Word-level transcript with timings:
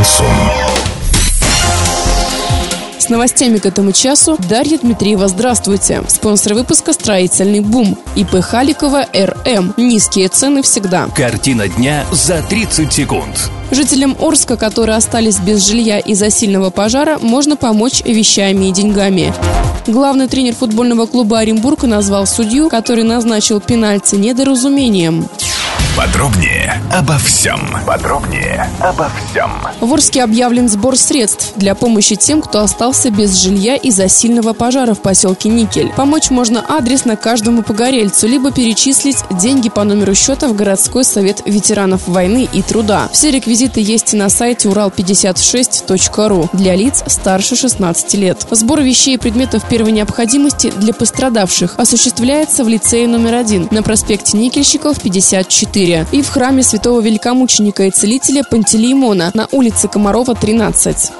Шансон. 0.00 0.26
С 2.98 3.08
новостями 3.10 3.58
к 3.58 3.66
этому 3.66 3.92
часу 3.92 4.38
Дарья 4.48 4.78
Дмитриева. 4.78 5.28
Здравствуйте. 5.28 6.02
Спонсор 6.08 6.54
выпуска 6.54 6.92
«Строительный 6.92 7.60
бум». 7.60 7.98
ИП 8.14 8.40
Халикова 8.40 9.06
РМ. 9.12 9.74
Низкие 9.76 10.28
цены 10.28 10.62
всегда. 10.62 11.08
Картина 11.14 11.68
дня 11.68 12.06
за 12.12 12.42
30 12.42 12.90
секунд. 12.92 13.50
Жителям 13.72 14.16
Орска, 14.18 14.56
которые 14.56 14.96
остались 14.96 15.38
без 15.38 15.66
жилья 15.66 15.98
из-за 15.98 16.30
сильного 16.30 16.70
пожара, 16.70 17.18
можно 17.20 17.56
помочь 17.56 18.02
вещами 18.02 18.66
и 18.66 18.72
деньгами. 18.72 19.34
Главный 19.86 20.28
тренер 20.28 20.54
футбольного 20.54 21.06
клуба 21.06 21.40
Оренбург 21.40 21.82
назвал 21.82 22.26
судью, 22.26 22.68
который 22.68 23.04
назначил 23.04 23.60
пенальти 23.60 24.14
недоразумением. 24.14 25.28
Подробнее 25.96 26.80
обо 26.92 27.18
всем. 27.18 27.60
Подробнее 27.86 28.70
обо 28.80 29.10
всем. 29.10 29.50
В 29.80 29.92
Орске 29.92 30.22
объявлен 30.22 30.68
сбор 30.68 30.96
средств 30.96 31.52
для 31.56 31.74
помощи 31.74 32.16
тем, 32.16 32.40
кто 32.40 32.60
остался 32.60 33.10
без 33.10 33.36
жилья 33.36 33.76
из-за 33.76 34.08
сильного 34.08 34.52
пожара 34.54 34.94
в 34.94 35.02
поселке 35.02 35.48
Никель. 35.48 35.92
Помочь 35.94 36.30
можно 36.30 36.60
адресно 36.60 37.16
каждому 37.16 37.62
погорельцу, 37.62 38.28
либо 38.28 38.50
перечислить 38.50 39.18
деньги 39.30 39.68
по 39.68 39.84
номеру 39.84 40.14
счета 40.14 40.48
в 40.48 40.54
городской 40.54 41.04
совет 41.04 41.42
ветеранов 41.44 42.08
войны 42.08 42.48
и 42.50 42.62
труда. 42.62 43.08
Все 43.12 43.30
реквизиты 43.30 43.80
есть 43.80 44.14
на 44.14 44.30
сайте 44.30 44.68
урал56.ру 44.68 46.48
для 46.52 46.76
лиц 46.76 47.02
старше 47.06 47.56
16 47.56 48.14
лет. 48.14 48.46
Сбор 48.50 48.80
вещей 48.80 49.16
и 49.16 49.18
предметов 49.18 49.64
первой 49.68 49.92
необходимости 49.92 50.72
для 50.78 50.94
пострадавших 50.94 51.74
осуществляется 51.76 52.64
в 52.64 52.68
лицее 52.68 53.06
номер 53.06 53.34
один 53.34 53.68
на 53.70 53.82
проспекте 53.82 54.38
Никельщиков 54.38 55.00
54 55.00 55.69
4 55.72 56.06
и 56.12 56.22
в 56.22 56.28
храме 56.28 56.62
святого 56.62 57.00
великомученика 57.00 57.84
и 57.84 57.90
целителя 57.90 58.42
Пантелеймона 58.42 59.30
на 59.34 59.46
улице 59.52 59.88
Комарова, 59.88 60.34
13. 60.34 61.12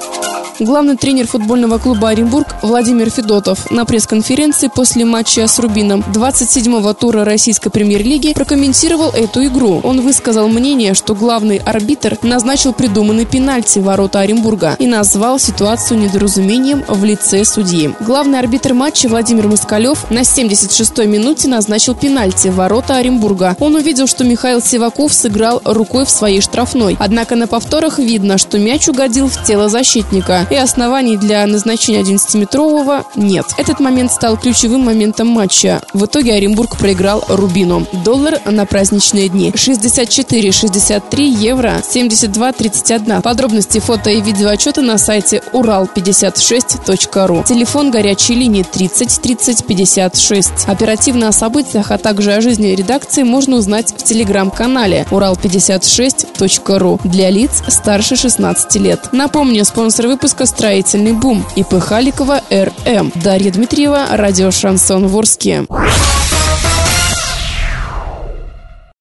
Главный 0.61 0.95
тренер 0.95 1.27
футбольного 1.27 1.79
клуба 1.79 2.11
Оренбург 2.11 2.49
Владимир 2.61 3.09
Федотов 3.09 3.71
на 3.71 3.87
пресс-конференции 3.87 4.69
после 4.69 5.07
матча 5.07 5.47
с 5.47 5.59
Рубином 5.59 6.05
27-го 6.13 6.93
тура 6.93 7.25
российской 7.25 7.71
премьер-лиги 7.71 8.35
прокомментировал 8.35 9.09
эту 9.09 9.43
игру. 9.47 9.81
Он 9.83 10.03
высказал 10.03 10.49
мнение, 10.49 10.93
что 10.93 11.15
главный 11.15 11.57
арбитр 11.57 12.19
назначил 12.21 12.75
придуманный 12.75 13.25
пенальти 13.25 13.79
ворота 13.79 14.21
Оренбурга 14.21 14.77
и 14.79 14.87
назвал 14.87 15.39
ситуацию 15.39 15.99
недоразумением 15.99 16.85
в 16.87 17.03
лице 17.05 17.43
судьи. 17.47 17.95
Главный 17.99 18.39
арбитр 18.39 18.75
матча 18.75 19.09
Владимир 19.09 19.49
Москалев 19.49 20.11
на 20.11 20.21
76-й 20.21 21.07
минуте 21.07 21.49
назначил 21.49 21.95
пенальти 21.95 22.49
ворота 22.49 22.97
Оренбурга. 22.97 23.57
Он 23.61 23.77
увидел, 23.77 24.07
что 24.07 24.25
Михаил 24.25 24.61
Сиваков 24.61 25.15
сыграл 25.15 25.63
рукой 25.65 26.05
в 26.05 26.11
своей 26.11 26.43
штрафной. 26.43 26.99
Однако 27.01 27.35
на 27.35 27.47
повторах 27.47 27.99
видно, 27.99 28.37
что 28.37 28.59
мяч 28.59 28.89
угодил 28.91 29.29
в 29.29 29.43
тело 29.47 29.71
защитника 29.71 30.47
и 30.51 30.57
оснований 30.57 31.17
для 31.17 31.47
назначения 31.47 32.03
11-метрового 32.03 33.05
нет. 33.17 33.47
Этот 33.57 33.81
момент 33.81 34.13
стал 34.13 34.37
ключевым 34.37 34.83
моментом 34.83 35.29
матча. 35.29 35.81
В 35.93 36.07
итоге 36.07 36.35
Оренбург 36.35 36.77
проиграл 36.77 37.25
Рубину. 37.29 37.87
Доллар 38.05 38.41
на 38.45 38.67
праздничные 38.67 39.29
дни 39.29 39.51
64,63 39.51 41.23
евро 41.23 41.83
72,31. 41.89 43.23
Подробности 43.23 43.79
фото 43.79 44.11
и 44.11 44.21
видеоотчета 44.21 44.83
на 44.83 44.99
сайте 44.99 45.43
урал56.ру. 45.53 47.45
Телефон 47.47 47.91
горячей 47.91 48.35
линии 48.35 48.63
30 48.63 49.21
30 49.23 49.65
56. 49.65 50.51
Оперативно 50.67 51.29
о 51.29 51.33
событиях, 51.33 51.91
а 51.91 51.99
также 51.99 52.33
о 52.33 52.41
жизни 52.41 52.69
редакции 52.69 53.23
можно 53.23 53.57
узнать 53.57 53.95
в 53.97 54.03
телеграм-канале 54.03 55.07
урал56.ру 55.11 57.01
для 57.05 57.31
лиц 57.31 57.63
старше 57.69 58.17
16 58.17 58.75
лет. 58.77 59.09
Напомню, 59.13 59.65
спонсор 59.65 60.09
выпуска 60.09 60.40
выпуска 60.41 60.47
«Строительный 60.47 61.13
бум» 61.13 61.45
ИП 61.57 61.75
Халикова 61.81 62.41
РМ. 62.51 63.13
Дарья 63.17 63.51
Дмитриева, 63.51 64.07
радио 64.13 64.51
«Шансон 64.51 65.07
Ворске». 65.07 65.67